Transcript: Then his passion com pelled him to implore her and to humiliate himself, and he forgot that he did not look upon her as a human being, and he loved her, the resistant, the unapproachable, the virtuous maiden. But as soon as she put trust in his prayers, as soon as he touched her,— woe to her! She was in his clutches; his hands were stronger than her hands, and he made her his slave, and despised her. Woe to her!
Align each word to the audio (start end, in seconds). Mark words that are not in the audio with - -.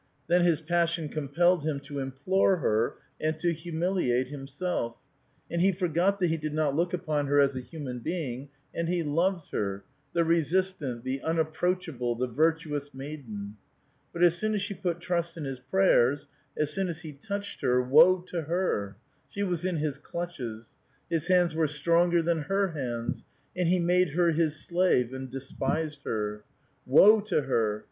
Then 0.25 0.41
his 0.41 0.61
passion 0.61 1.09
com 1.09 1.27
pelled 1.27 1.61
him 1.63 1.79
to 1.81 1.99
implore 1.99 2.57
her 2.57 2.95
and 3.19 3.37
to 3.37 3.53
humiliate 3.53 4.29
himself, 4.29 4.97
and 5.47 5.61
he 5.61 5.71
forgot 5.71 6.17
that 6.17 6.31
he 6.31 6.37
did 6.37 6.55
not 6.55 6.75
look 6.75 6.91
upon 6.91 7.27
her 7.27 7.39
as 7.39 7.55
a 7.55 7.59
human 7.61 7.99
being, 7.99 8.49
and 8.73 8.89
he 8.89 9.03
loved 9.03 9.51
her, 9.51 9.83
the 10.13 10.23
resistant, 10.23 11.03
the 11.03 11.21
unapproachable, 11.21 12.15
the 12.15 12.25
virtuous 12.25 12.91
maiden. 12.95 13.57
But 14.11 14.23
as 14.23 14.33
soon 14.35 14.55
as 14.55 14.63
she 14.63 14.73
put 14.73 15.01
trust 15.01 15.37
in 15.37 15.43
his 15.43 15.59
prayers, 15.59 16.27
as 16.57 16.73
soon 16.73 16.87
as 16.89 17.01
he 17.01 17.13
touched 17.13 17.61
her,— 17.61 17.79
woe 17.83 18.21
to 18.21 18.41
her! 18.41 18.95
She 19.29 19.43
was 19.43 19.65
in 19.65 19.75
his 19.77 19.99
clutches; 19.99 20.73
his 21.11 21.27
hands 21.27 21.53
were 21.53 21.67
stronger 21.67 22.23
than 22.23 22.39
her 22.45 22.69
hands, 22.69 23.25
and 23.55 23.67
he 23.69 23.77
made 23.77 24.13
her 24.15 24.31
his 24.31 24.55
slave, 24.59 25.13
and 25.13 25.29
despised 25.29 25.99
her. 26.05 26.43
Woe 26.87 27.19
to 27.19 27.43
her! 27.43 27.79